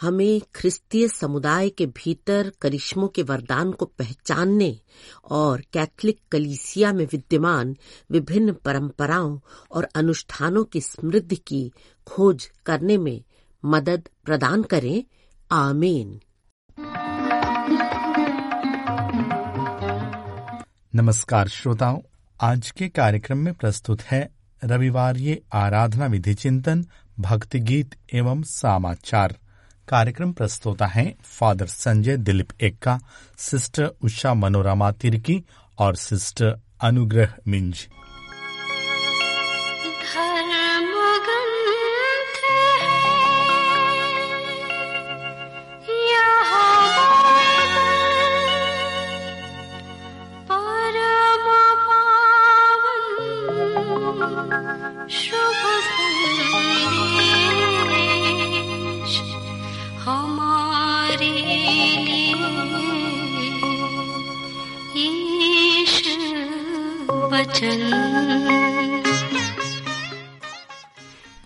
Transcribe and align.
हमें 0.00 0.40
ख्रिस्तीय 0.54 1.08
समुदाय 1.08 1.68
के 1.68 1.86
भीतर 1.86 2.52
करिश्मों 2.60 3.08
के 3.08 3.22
वरदान 3.22 3.72
को 3.72 3.84
पहचानने 3.84 4.80
और 5.30 5.60
कैथलिक 5.72 6.20
कलीसिया 6.32 6.92
में 6.92 7.04
विद्यमान 7.04 7.76
विभिन्न 8.10 8.52
परंपराओं 8.52 9.40
और 9.72 9.88
अनुष्ठानों 9.94 10.64
की 10.64 10.80
समृद्धि 10.80 11.36
की 11.36 11.72
खोज 12.06 12.50
करने 12.66 12.96
में 12.96 13.24
मदद 13.64 14.08
प्रदान 14.24 14.62
करें। 14.62 15.04
आमीन। 15.52 16.20
नमस्कार 20.94 21.48
श्रोताओं, 21.48 21.98
आज 22.40 22.70
के 22.70 22.88
कार्यक्रम 22.88 23.38
में 23.38 23.54
प्रस्तुत 23.54 24.02
है 24.02 24.30
रविवार 24.64 25.16
ये 25.16 25.42
आराधना 25.52 26.06
विधि 26.06 26.34
चिंतन, 26.34 26.86
भक्ति 27.20 27.60
गीत 27.60 27.94
एवं 28.14 28.42
समाचार। 28.42 29.38
कार्यक्रम 29.88 30.32
प्रस्तोता 30.32 30.86
है 30.86 31.16
फादर 31.24 31.66
संजय 31.66 32.16
दिलीप 32.16 32.48
एक्का, 32.60 33.00
सिस्टर 33.38 33.90
उषा 34.02 34.34
मनोरमा 34.34 34.92
तिर्की 34.92 35.44
और 35.78 35.96
सिस्टर 35.96 36.60
अनुग्रह 36.80 37.34
मिंज। 37.48 37.88
हमारे 55.08 55.45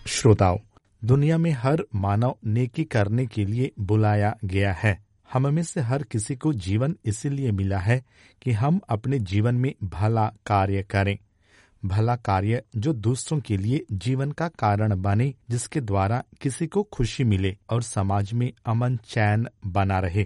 श्रोताओं, 0.07 0.57
दुनिया 1.03 1.37
में 1.37 1.51
हर 1.51 1.83
मानव 1.95 2.37
नेकी 2.45 2.83
करने 2.83 3.25
के 3.25 3.45
लिए 3.45 3.71
बुलाया 3.79 4.37
गया 4.45 4.73
है। 4.73 5.05
हम 5.33 5.53
में 5.53 5.63
से 5.63 5.81
हर 5.81 6.03
किसी 6.03 6.35
को 6.35 6.53
जीवन 6.53 6.95
इसीलिए 7.05 7.51
मिला 7.51 7.77
है 7.77 8.05
कि 8.41 8.51
हम 8.51 8.81
अपने 8.89 9.19
जीवन 9.19 9.55
में 9.55 9.75
भला 9.83 10.33
कार्य 10.45 10.83
करें। 10.83 11.17
भला 11.85 12.15
कार्य 12.15 12.63
जो 12.75 12.93
दूसरों 12.93 13.39
के 13.39 13.57
लिए 13.57 13.85
जीवन 13.91 14.31
का 14.31 14.47
कारण 14.47 15.01
बने, 15.01 15.33
जिसके 15.49 15.81
द्वारा 15.81 16.23
किसी 16.41 16.67
को 16.67 16.83
खुशी 16.83 17.23
मिले 17.23 17.57
और 17.69 17.83
समाज 17.83 18.33
में 18.33 18.53
अमन 18.65 18.97
चैन 18.97 19.47
बना 19.67 19.99
रहे। 19.99 20.25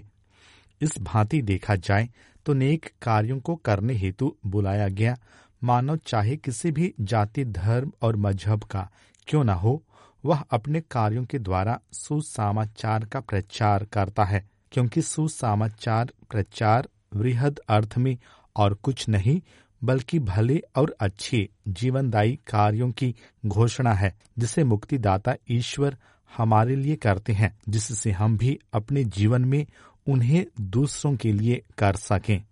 इस 0.80 0.98
भांति 1.00 1.42
देखा 1.42 1.76
जाए 1.76 2.08
तो 2.46 2.52
नेक 2.52 2.90
कार्यों 3.02 3.40
को 3.40 3.56
करने 3.56 3.94
हेतु 3.94 4.36
बुलाया 4.46 4.88
गया 4.88 5.18
मानव 5.64 5.96
चाहे 5.96 6.36
किसी 6.36 6.70
भी 6.70 6.94
जाति, 7.00 7.44
धर्म 7.44 7.92
और 8.02 8.16
मज़हब 8.16 8.64
का 8.64 8.90
क्यों 9.26 9.44
न 9.44 9.48
हो, 9.48 9.82
वह 10.24 10.44
अपने 10.50 10.80
कार्यों 10.80 11.24
के 11.24 11.38
द्वारा 11.38 11.80
सुसमाचार 11.92 13.04
का 13.04 13.20
प्रचार 13.20 13.84
करता 13.84 14.24
है, 14.24 14.48
क्योंकि 14.72 15.02
सुसमाचार, 15.02 16.12
प्रचार 16.30 16.88
वृहद 17.14 17.60
अर्थ 17.68 17.98
में 17.98 18.18
और 18.56 18.74
कुछ 18.74 19.08
नहीं, 19.08 19.40
बल्कि 19.84 20.18
भले 20.18 20.62
और 20.76 20.96
अच्छे 21.00 21.48
जीवनदायी 21.68 22.36
कार्यों 22.36 22.90
की 22.90 23.14
घोषणा 23.46 23.92
है, 23.92 24.16
जिसे 24.38 24.64
मुक्तिदाता 24.64 25.34
ईश्वर 25.50 25.96
हमारे 26.36 26.76
लिए 26.76 26.96
करते 26.96 27.32
हैं, 27.32 27.58
जिससे 27.68 28.10
हम 28.10 28.38
भी 28.38 28.58
अपने 28.72 29.04
जीवन 29.04 29.44
में 29.44 29.66
उन्हें 30.08 30.46
दूसरों 30.60 31.16
के 31.16 31.32
लिए 31.32 31.62
कर 31.78 31.96
सकें। 31.96 32.42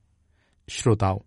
श्रोताओं 0.68 1.18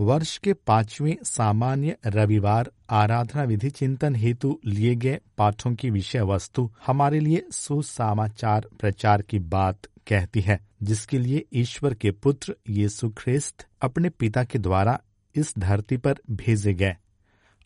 वर्ष 0.00 0.38
के 0.38 0.52
पाँचवें 0.52 1.16
सामान्य 1.24 1.96
रविवार 2.06 2.70
आराधना 2.90 3.42
विधि 3.42 3.70
चिंतन 3.70 4.14
हेतु 4.14 4.60
लिए 4.64 4.94
गए 4.94 5.20
पाठों 5.38 5.74
की 5.74 5.90
विषय 5.90 6.20
वस्तु 6.20 6.70
हमारे 6.86 7.20
लिए 7.20 7.44
सुसमाचार 7.52 8.66
प्रचार 8.80 9.22
की 9.22 9.38
बात 9.38 9.86
कहती 10.06 10.40
है, 10.40 10.58
जिसके 10.82 11.18
लिए 11.18 11.44
ईश्वर 11.52 11.94
के 11.94 12.10
पुत्र 12.10 12.54
यीशु 12.68 13.10
ख्रिस्त 13.10 13.66
अपने 13.82 14.08
पिता 14.08 14.44
के 14.44 14.58
द्वारा 14.58 15.00
इस 15.34 15.54
धरती 15.58 15.96
पर 15.96 16.18
भेजे 16.30 16.74
गए। 16.74 16.96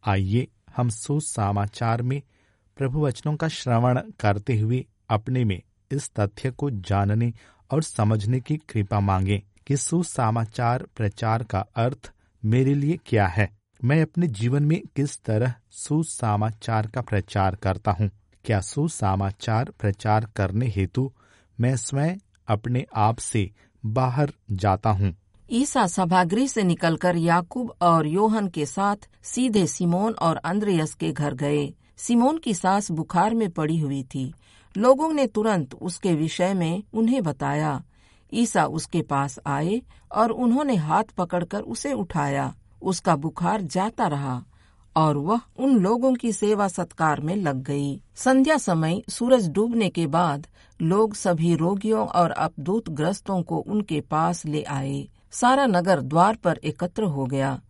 आइए 0.05 0.47
हम 0.77 0.89
सुसमाचार 0.89 2.03
में 2.03 2.23
प्रभु 2.77 3.01
वचनों 3.01 3.37
का 3.37 3.49
श्रवण 3.49 4.01
करते 4.21 4.57
हुए 4.59 4.85
अपने 5.09 5.45
में 5.45 5.61
इस 5.93 6.11
तथ्य 6.21 6.51
को 6.51 6.71
जानने 6.71 7.33
और 7.71 7.83
समझने 7.83 8.41
की 8.41 8.57
कृपा 8.57 9.01
मांगे 9.01 9.43
कि 9.67 9.77
सुसमाचार 9.77 10.87
प्रचार 10.97 11.43
का 11.43 11.61
अर्थ 11.77 12.13
मेरे 12.45 12.75
लिए 12.75 12.99
क्या 13.07 13.27
है? 13.27 13.51
मैं 13.85 14.03
अपने 14.03 14.27
जीवन 14.27 14.63
में 14.63 14.83
किस 14.97 15.19
तरह 15.23 15.55
सुसमाचार 15.71 16.87
का 16.87 17.01
प्रचार 17.01 17.55
करता 17.55 17.91
हूँ? 17.91 18.11
क्या 18.45 18.61
सुसमाचार 18.61 19.73
प्रचार 19.81 20.29
करने 20.37 20.67
हेतु 20.67 21.13
मैं 21.61 21.77
स्वयं 21.77 22.17
अपने 22.49 22.87
आप 22.95 23.19
से 23.19 23.51
बाहर 23.87 24.33
जाता 24.51 24.91
हूँ? 24.91 25.15
ईसा 25.51 25.87
सभागृह 25.87 26.47
से 26.47 26.63
निकलकर 26.63 27.17
याकूब 27.17 27.75
और 27.83 28.07
योहन 28.07 28.49
के 28.49 28.67
साथ 28.67 28.97
सीधे 29.23 29.67
सिमोन 29.67 30.13
और 30.13 30.37
अंद्रयस 30.37 30.95
के 30.95 31.13
घर 31.13 31.35
गए। 31.35 31.75
सिमोन 31.97 32.39
की 32.39 32.55
सास 32.55 32.91
बुखार 32.91 33.35
में 33.35 33.51
पड़ी 33.51 33.79
हुई 33.79 34.03
थी। 34.03 34.35
लोगों 34.77 35.13
ने 35.13 35.27
तुरंत 35.27 35.75
उसके 35.75 36.15
विषय 36.15 36.55
में 36.55 36.83
उन्हें 36.95 37.23
बताया। 37.23 37.85
ईसा 38.33 38.65
उसके 38.67 39.03
पास 39.03 39.39
आए 39.47 39.83
और 40.15 40.31
उन्होंने 40.31 40.77
हाथ 40.77 41.05
पकड़कर 41.19 41.61
उसे 41.61 41.93
उठाया। 41.93 42.55
उसका 42.83 43.17
बुखार 43.17 43.63
जाता 43.63 44.07
रहा 44.07 44.43
और 44.97 45.17
वह 45.17 45.41
उन 45.59 45.77
लोगों 45.77 46.15
की 46.15 46.33
सेवा 46.33 46.69
सत्कार 46.69 47.21
में 47.21 47.35
लग 47.37 47.63
गई। 47.63 48.01
संध्या 48.15 48.57
समय 48.57 49.03
सूरज 49.09 49.49
डूबने 49.49 49.89
के 49.89 50.07
बाद 50.07 50.47
लोग 50.83 51.15
सभी 51.15 51.55
रोगियों 51.55 52.07
और 52.07 52.31
अपदूत 52.31 52.89
ग्रस्तों 52.89 53.43
को 53.43 53.57
उनके 53.57 54.01
पास 54.01 54.45
ले 54.47 54.63
आए। 54.63 55.09
सारा 55.31 55.67
नगर 55.67 56.01
द्वार 56.01 56.37
पर 56.37 56.61
एकत्र 56.65 57.03
हो 57.03 57.27
गया। 57.27 57.61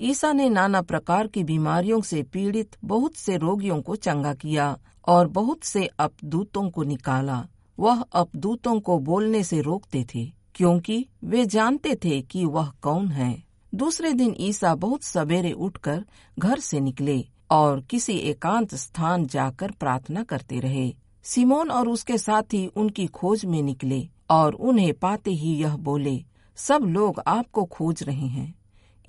ईसा 0.00 0.32
ने 0.32 0.48
नाना 0.48 0.82
प्रकार 0.82 1.26
की 1.26 1.44
बीमारियों 1.44 2.00
से 2.00 2.22
पीड़ित, 2.22 2.76
बहुत 2.84 3.14
से 3.14 3.36
रोगियों 3.36 3.80
को 3.82 3.96
चंगा 3.96 4.34
किया 4.34 4.76
और 5.08 5.28
बहुत 5.28 5.64
से 5.64 5.88
अपदूतों 5.98 6.70
को 6.70 6.82
निकाला। 6.82 7.46
वह 7.80 8.00
अपदूतों 8.12 8.78
को 8.80 8.98
बोलने 8.98 9.42
से 9.42 9.60
रोकते 9.60 10.04
थे, 10.14 10.24
क्योंकि 10.54 11.04
वे 11.24 11.44
जानते 11.46 11.94
थे 11.94 12.20
कि 12.22 12.44
वह 12.44 12.70
कौन 12.82 13.08
है। 13.08 13.42
दूसरे 13.72 14.12
दिन 14.12 14.34
ईसा 14.40 14.74
बहुत 14.74 15.02
सवेरे 15.02 15.52
उठकर 15.52 16.04
घर 16.38 16.58
से 16.58 16.80
निकले 16.80 17.24
और 17.50 17.80
किसी 17.80 18.16
एकांत 18.20 18.74
स्थान 18.74 19.26
जाकर 19.26 19.70
प्रार्थना 19.70 20.22
करते 20.22 20.60
रहे। 20.60 20.92
सिमोन 21.24 21.70
और 21.70 21.88
उसके 21.88 22.18
साथी 22.18 22.66
उनकी 22.66 23.06
खोज 23.06 23.44
में 23.44 23.62
निकले 23.62 24.06
और 24.30 24.54
उन्हें 24.54 24.92
पाते 24.94 25.30
ही 25.30 25.54
यह 25.54 25.76
बोले, 25.78 26.18
सब 26.58 26.84
लोग 26.84 27.22
आपको 27.26 27.64
खोज 27.64 28.02
रहे 28.02 28.26
हैं। 28.26 28.54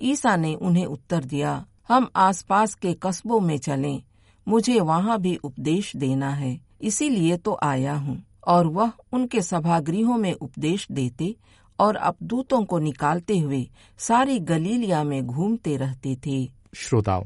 ईसा 0.00 0.36
ने 0.36 0.54
उन्हें 0.54 0.86
उत्तर 0.86 1.24
दिया, 1.24 1.64
हम 1.88 2.10
आसपास 2.16 2.74
के 2.74 2.92
कस्बों 2.94 3.40
में 3.40 3.56
चलें, 3.58 4.02
मुझे 4.46 4.80
वहाँ 4.80 5.20
भी 5.20 5.36
उपदेश 5.36 5.94
देना 5.96 6.30
है, 6.30 6.58
इसीलिए 6.80 7.36
तो 7.36 7.58
आया 7.62 7.94
हूँ। 7.94 8.22
और 8.46 8.66
वह 8.66 8.92
उनके 9.12 9.42
सभागृहों 9.42 10.18
में 10.18 10.32
उपदेश 10.32 10.86
देते 10.90 11.36
और 11.78 11.96
अपदूतों 11.96 12.64
को 12.64 12.78
निकालते 12.78 13.38
हुए 13.38 13.70
सारी 13.98 14.38
गलीलिया 14.38 15.04
में 15.04 15.26
घूमते 15.26 15.76
रहते 15.76 16.16
थे। 16.26 16.50
श्रोताओं, 16.74 17.24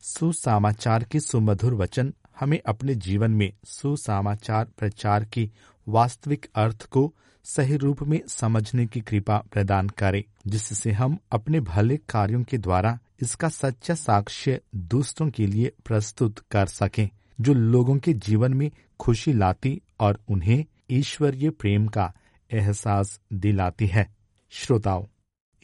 सुसमाचार 0.00 1.04
के 1.04 1.20
सुमधुर 1.20 1.74
वचन 1.74 2.14
हमें 2.40 2.60
अपने 2.66 2.94
जीवन 2.94 3.30
में 3.30 3.52
सुसमाचार 3.64 4.68
प्रचार 4.78 5.24
के 5.24 5.50
वास्तविक 5.88 6.46
अर्थ 6.54 6.86
को 6.86 7.14
सही 7.44 7.76
रूप 7.76 8.02
में 8.02 8.20
समझने 8.28 8.86
की 8.86 9.00
कृपा 9.00 9.44
प्रदान 9.52 9.88
करे, 9.88 10.24
जिससे 10.46 10.92
हम 10.92 11.18
अपने 11.32 11.60
भले 11.60 11.96
कार्यों 11.96 12.42
के 12.42 12.58
द्वारा 12.58 12.98
इसका 13.22 13.48
सच्चा 13.48 13.94
साक्ष्य 13.94 14.60
दूसरों 14.74 15.30
के 15.30 15.46
लिए 15.46 15.72
प्रस्तुत 15.84 16.38
कर 16.38 16.66
सकें, 16.66 17.08
जो 17.40 17.54
लोगों 17.54 17.98
के 17.98 18.12
जीवन 18.12 18.54
में 18.54 18.70
खुशी 19.00 19.32
लाती 19.32 19.82
और 20.00 20.20
उन्हें 20.28 20.64
ईश्वरीय 20.90 21.50
प्रेम 21.50 21.86
का 21.88 22.12
एहसास 22.52 23.20
दिलाती 23.32 23.86
है। 23.86 24.14
श्रोताओं 24.50 25.04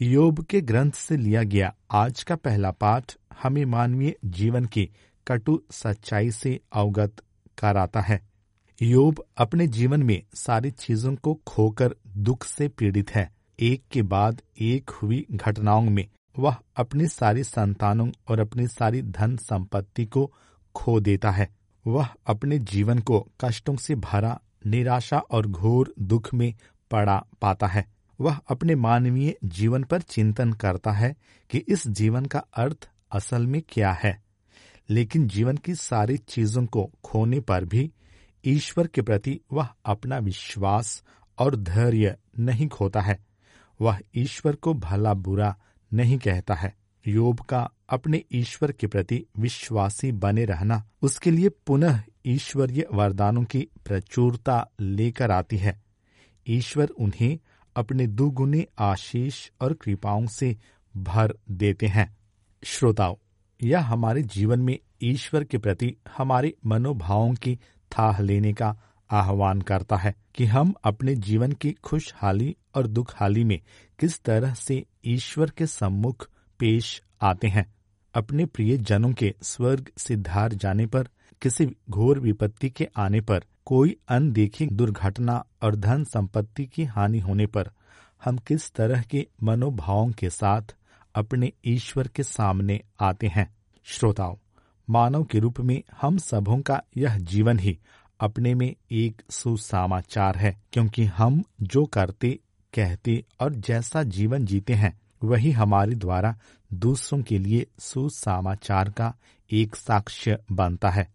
योग 0.02 0.44
के 0.46 0.60
ग्रंथ 0.60 0.92
से 0.92 1.16
लिया 1.16 1.42
गया 1.42 1.74
आज 1.90 2.22
का 2.22 2.36
पहला 2.36 2.70
पाठ 2.70 3.14
हमें 3.42 3.64
मानवीय 3.64 4.16
जीवन 4.24 4.64
की 4.64 4.88
कटु 5.26 5.62
सच्चाई 5.70 6.30
से 6.30 6.60
अवगत 6.72 7.22
कराता 7.58 8.00
है। 8.00 8.28
योग 8.82 9.24
अपने 9.36 9.66
जीवन 9.66 10.02
में 10.02 10.22
सारी 10.34 10.70
चीज़ों 10.70 11.14
को 11.14 11.34
खोकर 11.46 11.94
दुख 12.16 12.44
से 12.44 12.68
पीड़ित 12.68 13.10
है। 13.10 13.30
एक 13.60 13.84
के 13.92 14.02
बाद 14.02 14.42
एक 14.60 14.90
हुई 14.90 15.26
घटनाओं 15.30 15.82
में 15.82 16.06
वह 16.38 16.56
अपनी 16.76 17.06
सारी 17.06 17.44
संतानों 17.44 18.10
और 18.28 18.40
अपनी 18.40 18.66
सारी 18.66 19.02
धन 19.02 19.36
संपत्ति 19.36 20.04
को 20.04 20.32
खो 20.74 21.00
देता 21.00 21.30
है। 21.30 21.48
वह 21.86 22.08
अपने 22.26 22.58
जीवन 22.58 22.98
को 22.98 23.28
कष्टों 23.40 23.76
से 23.76 23.94
भरा, 23.94 24.40
निराशा 24.66 25.18
और 25.18 25.46
घोर 25.46 25.94
दुख 25.98 26.34
में 26.34 26.54
पड़ा 26.90 27.26
पाता 27.42 27.66
है। 27.66 27.86
वह 28.20 28.40
अपने 28.48 28.74
मानवीय 28.74 29.36
जीवन 29.44 29.82
पर 29.82 30.00
चिंतन 30.00 30.52
करता 30.52 30.92
है 30.92 31.16
कि 31.50 31.58
इस 31.58 31.88
जीवन 31.88 32.26
का 32.26 32.38
अर्थ 32.38 32.90
असल 33.12 33.46
में 33.46 33.62
क्या 33.68 33.92
है। 33.92 34.22
लेकिन 34.90 35.28
जीवन 35.28 35.56
की 35.56 35.74
सारी 35.74 36.16
चीज़ों 36.16 36.66
को 36.66 36.90
खोने 37.04 37.40
पर 37.40 37.64
भी 37.64 37.92
ईश्वर 38.44 38.86
के 38.86 39.02
प्रति 39.02 39.40
वह 39.52 39.68
अपना 39.84 40.18
विश्वास 40.18 41.02
और 41.38 41.56
धैर्य 41.56 42.16
नहीं 42.38 42.68
खोता 42.68 43.00
है। 43.00 43.26
वह 43.80 43.98
ईश्वर 44.14 44.54
को 44.54 44.74
भला 44.74 45.14
बुरा 45.14 45.56
नहीं 45.92 46.18
कहता 46.18 46.54
है। 46.54 46.76
योब 47.06 47.40
का 47.40 47.70
अपने 47.92 48.24
ईश्वर 48.32 48.72
के 48.72 48.86
प्रति 48.86 49.26
विश्वासी 49.38 50.12
बने 50.12 50.44
रहना 50.44 50.88
उसके 51.02 51.30
लिए 51.30 51.48
पुनः 51.48 52.02
ईश्वरीय 52.26 52.86
वरदानों 52.92 53.44
की 53.44 53.68
प्रचुरता 53.86 54.70
लेकर 54.80 55.30
आती 55.30 55.56
है। 55.56 55.82
ईश्वर 56.48 56.86
उन्हें 56.86 57.38
अपने 57.76 58.06
दुगुने 58.06 58.66
आशीष 58.78 59.50
और 59.60 59.72
कृपाओं 59.72 60.26
से 60.26 60.56
भर 60.96 61.38
देते 61.50 61.86
हैं। 61.86 62.18
श्रोताओं, 62.64 63.14
यह 63.62 63.80
हमारे 63.80 64.22
जीवन 64.22 64.60
में 64.60 64.78
ईश्वर 65.02 65.44
के 65.44 65.58
प्रति 65.58 65.96
हमारे 66.16 66.54
मनोभावों 66.66 67.34
की 67.34 67.56
थाह 67.98 68.20
लेने 68.22 68.52
का 68.52 68.80
आह्वान 69.10 69.60
करता 69.60 69.96
है 69.96 70.14
कि 70.34 70.44
हम 70.44 70.74
अपने 70.84 71.14
जीवन 71.14 71.52
की 71.52 71.72
खुशहाली 71.72 72.56
और 72.74 72.86
दुखहाली 72.86 73.44
में 73.44 73.60
किस 73.98 74.20
तरह 74.22 74.54
से 74.54 74.84
ईश्वर 75.04 75.50
के 75.50 75.66
सम्मुख 75.66 76.30
पेश 76.58 77.02
आते 77.22 77.48
हैं। 77.48 77.81
अपने 78.14 78.46
प्रिय 78.46 78.76
जनों 78.76 79.12
के 79.12 79.34
स्वर्ग 79.42 79.90
सिद्धार 79.98 80.52
जाने 80.52 80.86
पर, 80.86 81.08
किसी 81.42 81.76
घोर 81.90 82.18
विपत्ति 82.18 82.70
के 82.70 82.88
आने 82.96 83.20
पर, 83.20 83.44
कोई 83.66 83.96
अनदेखी 84.08 84.66
दुर्घटना 84.66 85.44
और 85.62 85.76
धन 85.76 86.04
संपत्ति 86.04 86.66
की 86.66 86.84
हानि 86.84 87.18
होने 87.18 87.46
पर, 87.46 87.70
हम 88.24 88.38
किस 88.38 88.72
तरह 88.72 89.02
के 89.02 89.26
मनोभावों 89.42 90.10
के 90.10 90.30
साथ 90.30 90.62
अपने 91.14 91.52
ईश्वर 91.64 92.08
के 92.08 92.22
सामने 92.22 92.80
आते 93.00 93.26
हैं? 93.26 93.54
श्रोताओं, 93.84 94.36
मानव 94.90 95.24
के 95.24 95.38
रूप 95.38 95.60
में 95.60 95.82
हम 96.00 96.18
सबों 96.18 96.60
का 96.60 96.82
यह 96.96 97.18
जीवन 97.18 97.58
ही 97.58 97.78
अपने 98.20 98.54
में 98.54 98.74
एक 98.90 99.22
सुसमाचार 99.30 100.36
है, 100.36 100.62
क्योंकि 100.72 101.04
हम 101.04 101.44
जो 101.62 101.86
करते, 101.86 102.38
कहते 102.74 103.24
और 103.40 103.54
जैसा 103.54 104.02
जीवन 104.02 104.44
जीते 104.44 104.72
हैं 104.72 105.01
वही 105.24 105.50
हमारे 105.50 105.94
द्वारा 105.94 106.38
दूसरों 106.72 107.22
के 107.22 107.38
लिए 107.38 107.66
सुसमाचार 107.78 108.90
का 108.90 109.14
एक 109.52 109.76
साक्ष्य 109.76 110.38
बनता 110.52 110.90
है। 110.90 111.12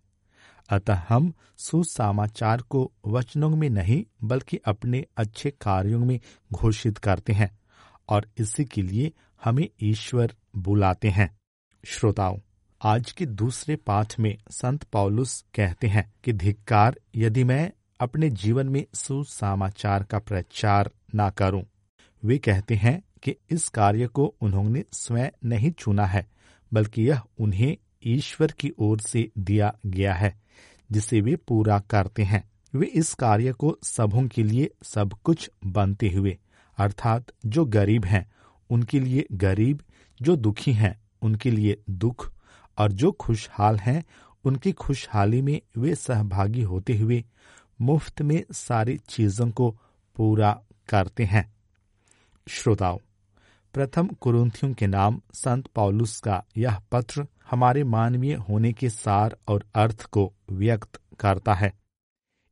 अतः 0.70 1.02
हम 1.10 1.34
सुसमाचार 1.58 2.62
को 2.62 2.92
वचनों 3.08 3.50
में 3.50 3.70
नहीं, 3.70 4.06
बल्कि 4.24 4.58
अपने 4.58 5.06
अच्छे 5.18 5.52
कार्यों 5.52 6.00
में 6.00 6.20
घोषित 6.54 6.98
करते 6.98 7.34
हैं 7.34 7.60
और 8.10 8.28
इसी 8.38 8.66
के 8.66 8.82
लिए 8.82 9.12
हमें 9.44 9.70
ईश्वर 9.82 10.34
बुलाते 10.56 11.10
हैं। 11.10 11.40
श्रोताओं, 11.86 12.38
आज 12.82 13.12
के 13.12 13.26
दूसरे 13.26 13.76
पाठ 13.76 14.20
में 14.20 14.38
संत 14.52 14.84
पौलुस 14.84 15.46
कहते 15.56 15.88
हैं 15.88 16.14
कि, 16.24 16.34
धिक्कार, 16.34 17.00
यदि 17.16 17.44
मैं 17.44 17.72
अपने 18.00 18.30
जीवन 18.30 18.70
में 18.70 18.86
सुसमाचार 18.94 20.04
का 20.04 20.20
प्रचार 20.20 20.92
ना 21.16 21.30
करूँ, 21.30 21.64
वे 22.26 22.38
कहते 22.38 22.76
हैं 22.76 23.02
कि 23.24 23.36
इस 23.50 23.70
कार्य 23.70 24.08
को 24.08 24.36
उन्होंने 24.42 24.84
स्वयं 24.92 25.30
नहीं 25.46 25.72
चुना 25.72 26.06
है, 26.06 26.28
बल्कि 26.74 27.10
यह 27.10 27.22
उन्हें 27.40 27.78
ईश्वर 28.04 28.52
की 28.52 28.72
ओर 28.80 29.00
से 29.00 29.32
दिया 29.38 29.74
गया 29.86 30.14
है 30.14 30.42
जिसे 30.92 31.22
वे 31.22 31.36
पूरा 31.36 31.80
करते 31.80 32.24
हैं। 32.24 32.50
वे 32.76 32.86
इस 32.86 33.14
कार्य 33.14 33.52
को 33.52 33.78
सबों 33.84 34.28
के 34.28 34.44
लिए 34.44 34.70
सब 34.84 35.14
कुछ 35.24 35.50
बनते 35.66 36.10
हुए, 36.10 36.38
अर्थात 36.78 37.26
जो 37.46 37.66
गरीब 37.66 38.06
हैं, 38.06 38.32
उनके 38.70 39.00
लिए 39.00 39.28
गरीब, 39.32 39.82
जो 40.22 40.36
दुखी 40.36 40.74
हैं, 40.74 41.02
उनके 41.22 41.52
लिए 41.52 41.78
दुख, 41.90 42.32
और 42.78 42.92
जो 42.92 43.12
खुशहाल 43.12 43.78
हैं, 43.78 44.04
उनकी 44.44 44.72
खुशहाली 44.72 45.42
में 45.42 45.62
वे 45.78 45.96
सहभागी 45.96 46.62
होते 46.62 46.98
हुए 46.98 47.24
मुफ़्त 47.82 48.22
में 48.22 48.44
सारी 48.52 48.98
चीज़ों 48.98 49.50
को 49.52 49.78
पूरा 50.16 50.62
करते 50.90 51.24
हैं। 51.26 51.56
श्रोताओं 52.48 52.98
प्रथम 53.78 54.08
कुरुंथियों 54.08 54.74
के 54.74 54.88
नाम 54.88 55.22
संत 55.34 55.68
पौलुस 55.68 56.20
का 56.20 56.46
यह 56.58 56.80
पत्र 56.92 57.28
हमारे 57.52 57.84
मानवीय 57.84 58.34
होने 58.34 58.74
के 58.74 58.90
सार 58.90 59.38
और 59.48 59.66
अर्थ 59.76 60.04
को 60.04 60.34
व्यक्त 60.52 61.02
करता 61.20 61.54
है। 61.54 61.74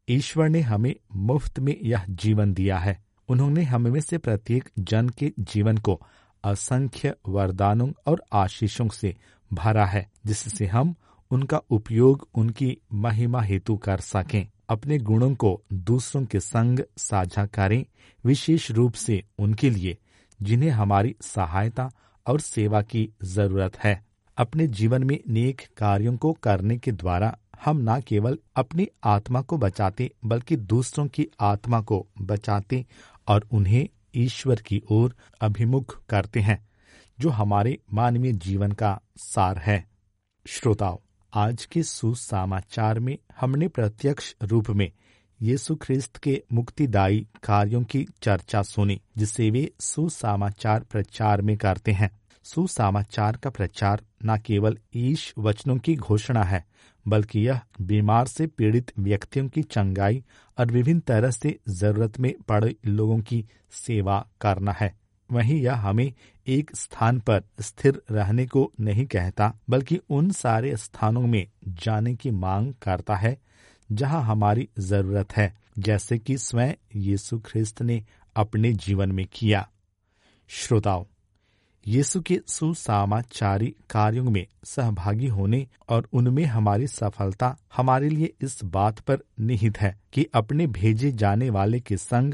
ईश्वर 0.09 0.49
ने 0.49 0.61
हमें 0.61 0.95
मुफ़्त 1.15 1.59
में 1.59 1.77
यह 1.83 2.05
जीवन 2.09 2.53
दिया 2.53 2.77
है। 2.77 3.03
उन्होंने 3.29 3.63
हमें 3.63 4.01
से 4.01 4.17
प्रत्येक 4.17 4.69
जन 4.79 5.09
के 5.09 5.33
जीवन 5.39 5.77
को 5.77 6.01
असंख्य 6.43 7.15
वरदानों 7.27 7.91
और 8.07 8.23
आशीषों 8.33 8.89
से 8.89 9.15
भरा 9.53 9.85
है, 9.85 10.11
जिससे 10.25 10.65
हम 10.65 10.95
उनका 11.31 11.57
उपयोग, 11.57 12.29
उनकी 12.35 12.77
महिमा 12.93 13.41
हेतु 13.41 13.77
कर 13.77 13.97
सकें। 13.97 14.47
अपने 14.69 14.97
गुणों 14.97 15.35
को 15.35 15.63
दूसरों 15.73 16.25
के 16.25 16.39
संग 16.39 16.79
साझा 16.97 17.45
करें, 17.45 17.85
विशेष 18.25 18.71
रूप 18.71 18.93
से 18.93 19.23
उनके 19.39 19.69
लिए। 19.69 19.97
जिन्हें 20.41 20.69
हमारी 20.69 21.15
सहायता 21.21 21.91
और 22.27 22.39
सेवा 22.39 22.81
की 22.81 23.09
ज़रूरत 23.23 23.77
है। 23.77 24.05
अपने 24.37 24.67
जीवन 24.67 25.03
में 25.03 25.19
नेक 25.27 25.61
कार्यों 25.77 26.17
को 26.17 26.33
करने 26.33 26.77
के 26.77 26.91
द्वारा 26.91 27.37
हम 27.65 27.77
न 27.89 28.01
केवल 28.01 28.37
अपनी 28.55 28.87
आत्मा 29.03 29.41
को 29.41 29.57
बचाते, 29.57 30.11
बल्कि 30.25 30.55
दूसरों 30.55 31.07
की 31.07 31.27
आत्मा 31.39 31.81
को 31.81 32.07
बचाते 32.21 32.85
और 33.27 33.47
उन्हें 33.51 33.89
ईश्वर 34.15 34.55
की 34.55 34.81
ओर 34.91 35.15
अभिमुख 35.41 36.05
करते 36.05 36.39
हैं, 36.39 36.69
जो 37.19 37.29
हमारे 37.29 37.79
मानवीय 37.93 38.33
जीवन 38.33 38.71
का 38.71 39.01
सार 39.17 39.57
है। 39.57 39.85
श्रोताओं, 40.47 40.97
आज 41.33 41.65
के 41.65 41.83
सुसमाचार 41.83 42.99
में 42.99 43.17
हमने 43.39 43.67
प्रत्यक्ष 43.67 44.35
रूप 44.43 44.69
में 44.69 44.91
यीशु 45.41 45.75
ख्रिस्त 45.75 46.17
के 46.17 46.41
मुक्तिदायी 46.53 47.27
कार्यों 47.43 47.83
की 47.83 48.05
चर्चा 48.21 48.61
सुनी 48.61 49.01
जिसे 49.17 49.49
वे 49.51 49.71
सुसमाचार 49.79 50.83
प्रचार 50.83 51.41
में 51.41 51.57
करते 51.57 51.91
हैं। 51.91 52.09
सुसमाचार 52.43 53.37
का 53.37 53.49
प्रचार 53.49 54.01
न 54.25 54.37
केवल 54.37 54.77
ईश 54.95 55.33
वचनों 55.37 55.77
की 55.77 55.95
घोषणा 55.95 56.43
है, 56.43 56.65
बल्कि 57.07 57.39
यह 57.39 57.59
बीमार 57.81 58.27
से 58.27 58.47
पीड़ित 58.47 58.91
व्यक्तियों 58.99 59.47
की 59.49 59.63
चंगाई 59.63 60.23
और 60.57 60.71
विभिन्न 60.71 60.99
तरह 60.99 61.31
से 61.31 61.59
ज़रूरत 61.69 62.19
में 62.19 62.33
पड़े 62.47 62.75
लोगों 62.85 63.19
की 63.19 63.45
सेवा 63.71 64.25
करना 64.41 64.71
है। 64.71 64.93
वहीं 65.31 65.61
यह 65.61 65.75
हमें 65.75 66.13
एक 66.47 66.75
स्थान 66.75 67.19
पर 67.19 67.43
स्थिर 67.61 68.01
रहने 68.11 68.45
को 68.45 68.71
नहीं 68.79 69.05
कहता, 69.05 69.53
बल्कि 69.69 69.99
उन 70.09 70.31
सारे 70.31 70.75
स्थानों 70.77 71.21
में 71.21 71.47
जाने 71.67 72.15
की 72.15 72.31
मांग 72.31 72.73
करता 72.81 73.15
है 73.15 73.37
जहाँ 73.91 74.23
हमारी 74.23 74.69
ज़रूरत 74.79 75.37
है, 75.37 75.57
जैसे 75.79 76.17
कि 76.17 76.37
स्वयं 76.37 76.73
यीशु 76.95 77.39
ख्रिस्त 77.39 77.81
ने 77.81 78.03
अपने 78.35 78.73
जीवन 78.73 79.11
में 79.11 79.25
किया। 79.33 79.69
श्रोताओं, 80.47 81.05
यीशु 81.87 82.21
के 82.21 82.41
सुसामाचारी 82.47 83.75
कार्यों 83.89 84.23
में 84.23 84.47
सहभागी 84.63 85.27
होने 85.27 85.67
और 85.89 86.07
उनमें 86.13 86.45
हमारी 86.45 86.87
सफलता 86.87 87.57
हमारे 87.75 88.09
लिए 88.09 88.33
इस 88.41 88.63
बात 88.63 88.99
पर 88.99 89.19
निहित 89.39 89.77
है 89.77 89.99
कि 90.13 90.25
अपने 90.33 90.67
भेजे 90.67 91.11
जाने 91.11 91.49
वाले 91.49 91.79
के 91.79 91.97
संग 91.97 92.33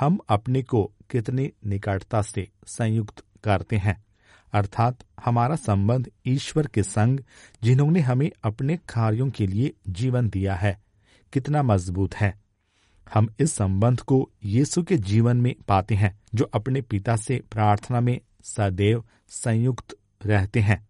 हम 0.00 0.18
अपने 0.28 0.62
को 0.62 0.92
कितने 1.10 1.52
निकटता 1.66 2.22
से 2.22 2.48
संयुक्त 2.66 3.24
करते 3.44 3.76
हैं। 3.76 4.04
अर्थात 4.52 4.98
हमारा 5.24 5.56
संबंध 5.56 6.10
ईश्वर 6.26 6.66
के 6.66 6.82
संग, 6.82 7.20
जिन्होंने 7.62 8.00
हमें 8.00 8.30
अपने 8.44 8.76
कार्यों 8.76 9.30
के 9.30 9.46
लिए 9.46 9.72
जीवन 9.88 10.28
दिया 10.28 10.54
है। 10.54 10.85
कितना 11.36 11.62
मज़बूत 11.62 12.14
है। 12.14 12.40
हम 13.14 13.28
इस 13.40 13.52
संबंध 13.52 14.00
को 14.00 14.30
यीशु 14.44 14.82
के 14.82 14.96
जीवन 14.96 15.36
में 15.36 15.54
पाते 15.68 15.94
हैं, 15.94 16.20
जो 16.34 16.44
अपने 16.44 16.80
पिता 16.80 17.16
से 17.16 17.42
प्रार्थना 17.50 18.00
में 18.00 18.20
सदैव 18.42 19.04
संयुक्त 19.28 19.96
रहते 20.26 20.60
हैं। 20.60 20.88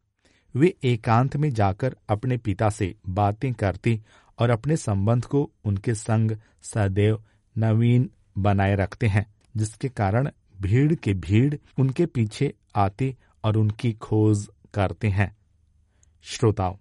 वे 0.56 0.76
एकांत 0.84 1.36
में 1.36 1.50
जाकर 1.50 1.96
अपने 2.08 2.36
पिता 2.36 2.68
से 2.68 2.94
बातें 3.08 3.54
करते 3.54 4.00
और 4.38 4.50
अपने 4.50 4.76
संबंध 4.76 5.24
को 5.24 5.50
उनके 5.64 5.94
संग 5.94 6.36
सदैव 6.62 7.24
नवीन 7.58 8.10
बनाए 8.38 8.74
रखते 8.74 9.06
हैं, 9.06 9.34
जिसके 9.56 9.88
कारण 9.88 10.30
भीड़ 10.60 10.94
के 10.94 11.14
भीड़ 11.14 11.54
उनके 11.78 12.06
पीछे 12.06 12.54
आते 12.74 13.16
और 13.44 13.56
उनकी 13.56 13.92
खोज 13.92 14.48
करते 14.74 15.08
हैं। 15.08 15.36
श्रोताओं, 16.22 16.76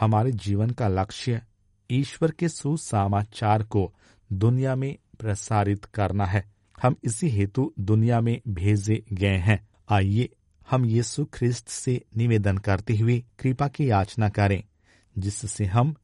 हमारे 0.00 0.32
जीवन 0.32 0.70
का 0.70 0.88
लक्ष्य 0.88 1.42
ईश्वर 1.90 2.30
के 2.30 2.48
सुसमाचार 2.48 3.62
को 3.62 3.94
दुनिया 4.32 4.74
में 4.76 4.98
प्रसारित 5.18 5.84
करना 5.84 6.26
है। 6.26 6.52
हम 6.82 6.96
इसी 7.04 7.28
हेतु 7.28 7.72
दुनिया 7.80 8.20
में 8.20 8.40
भेजे 8.48 9.04
गए 9.12 9.36
हैं। 9.36 9.68
आइए 9.88 10.28
हम 10.70 10.84
यीशु 10.84 11.24
ख्रिस्त 11.24 11.68
से 11.68 12.04
निवेदन 12.16 12.58
करते 12.58 12.96
हुए 12.96 13.24
कृपा 13.38 13.68
की 13.68 13.90
याचना 13.90 14.28
करें, 14.28 14.64
जिससे 15.18 15.64
हम 15.64 15.94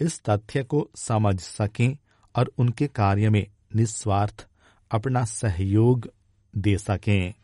इस 0.00 0.20
तथ्य 0.28 0.62
को 0.62 0.90
समझ 0.96 1.40
सकें 1.40 1.96
और 2.36 2.52
उनके 2.58 2.86
कार्य 2.86 3.30
में 3.30 3.46
निस्वार्थ 3.76 4.46
अपना 4.90 5.24
सहयोग 5.24 6.10
दे 6.56 6.78
सकें। 6.78 7.34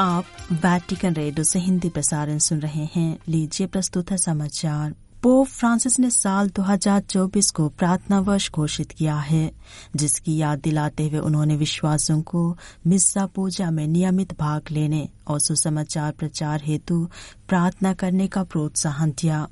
आप 0.00 0.24
वैटिकन 0.52 1.14
रेडियो 1.14 1.44
से 1.44 1.58
हिंदी 1.58 1.88
प्रसारण 1.88 2.38
सुन 2.38 2.60
रहे 2.60 2.84
हैं। 2.94 3.18
लीजिए 3.28 3.66
प्रस्तुत 3.66 4.10
है 4.10 4.16
समाचार। 4.18 4.94
पोप 5.22 5.46
फ्रांसिस 5.46 5.98
ने 5.98 6.10
साल 6.10 6.48
2024 6.48 7.50
को 7.50 7.68
प्रार्थना 7.68 8.20
वर्ष 8.20 8.50
घोषित 8.50 8.92
किया 8.92 9.16
है, 9.16 9.50
जिसकी 9.96 10.36
याद 10.36 10.60
दिलाते 10.60 11.08
हुए 11.08 11.18
उन्होंने 11.18 11.56
विश्वासों 11.56 12.20
को 12.22 12.56
मिस्सा 12.86 13.26
पूजा 13.26 13.70
में 13.70 13.86
नियमित 13.88 14.38
भाग 14.40 14.62
लेने 14.70 15.08
और 15.26 15.40
सुसमाचार 15.40 16.12
प्रचार 16.12 16.62
हेतु 16.64 17.08
प्रार्थना 17.48 17.92
करने 17.92 18.26
का 18.26 18.44
प्रोत्साहन 18.44 19.10
दिया। 19.10 19.48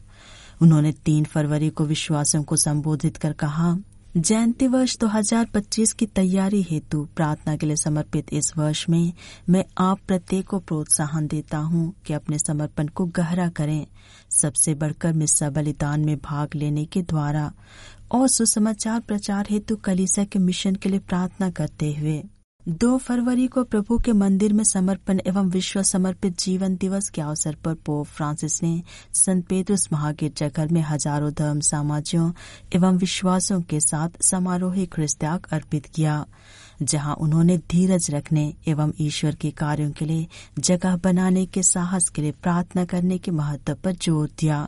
उन्होंने 0.62 0.92
3 0.92 1.24
फरवरी 1.24 1.70
को 1.70 1.84
विश्वासों 1.84 2.42
को 2.42 2.56
संबोधित 2.56 3.16
कर 3.16 3.32
कहा 3.32 3.76
जयंती 4.16 4.66
वर्ष 4.66 4.96
2025 4.98 5.92
की 5.92 6.06
तैयारी 6.06 6.62
हेतु 6.62 7.08
प्रार्थना 7.16 7.56
के 7.56 7.66
लिए 7.66 7.76
समर्पित 7.76 8.26
इस 8.32 8.52
वर्ष 8.58 8.88
में 8.88 9.12
मैं 9.48 9.64
आप 9.78 9.98
प्रत्येक 10.06 10.46
को 10.46 10.58
प्रोत्साहन 10.58 11.26
देता 11.26 11.58
हूँ 11.58 11.92
कि 12.06 12.12
अपने 12.12 12.38
समर्पण 12.38 12.88
को 12.88 13.06
गहरा 13.06 13.48
करें। 13.48 13.86
सबसे 14.30 14.74
बढ़कर 14.74 15.12
मिस्सा 15.12 15.50
बलिदान 15.50 16.04
में 16.04 16.16
भाग 16.16 16.54
लेने 16.54 16.84
के 16.84 17.02
द्वारा 17.02 17.52
और 18.12 18.28
सुसमाचार 18.28 19.00
प्रचार 19.00 19.46
हेतु 19.50 19.76
कलिसा 19.76 20.24
के 20.24 20.38
मिशन 20.38 20.74
के 20.74 20.88
लिए 20.88 20.98
प्रार्थना 20.98 21.50
करते 21.50 21.92
हुए 21.94 22.22
दो 22.68 22.96
फरवरी 22.98 23.46
को 23.48 23.62
प्रभु 23.64 23.96
के 23.98 24.12
मंदिर 24.12 24.52
में 24.52 24.62
समर्पण 24.64 25.20
एवं 25.26 25.48
विश्व 25.50 25.82
समर्पित 25.82 26.38
जीवन 26.38 26.74
दिवस 26.76 27.08
के 27.10 27.20
अवसर 27.20 27.54
पर 27.64 27.74
पोप 27.86 28.06
फ्रांसिस 28.06 28.62
ने 28.62 28.82
संत 29.14 29.46
पेद्रुस 29.48 29.88
महागिरजाघर 29.92 30.68
में 30.72 30.80
हज़ारों 30.88 31.30
धर्म 31.32 31.60
समाजों 31.60 32.30
एवं 32.76 32.96
विश्वासों 32.98 33.60
के 33.60 33.80
साथ 33.80 34.22
समारोही 34.22 34.84
ख्रिस्त्याग 34.86 35.46
अर्पित 35.52 35.86
किया, 35.86 36.24
जहाँ 36.82 37.14
उन्होंने 37.16 37.56
धीरज 37.70 38.10
रखने 38.10 38.52
एवं 38.68 38.92
ईश्वर 39.00 39.34
के 39.34 39.50
कार्यों 39.50 39.90
के 39.90 40.04
लिए 40.04 40.26
जगह 40.58 40.96
बनाने 41.04 41.44
के 41.46 41.62
साहस 41.62 42.08
के 42.08 42.22
लिए 42.22 42.32
प्रार्थना 42.42 42.84
करने 42.84 43.18
के 43.18 43.30
महत्व 43.30 43.74
पर 43.74 43.92
ज़ोर 43.94 44.28
दिया। 44.40 44.66